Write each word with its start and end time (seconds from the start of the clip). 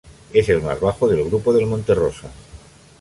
Es 0.33 0.49
el 0.49 0.63
más 0.63 0.79
bajo 0.79 1.07
del 1.07 1.23
grupo 1.25 1.53
del 1.53 1.67
monte 1.67 1.93
Rosa. 1.93 2.31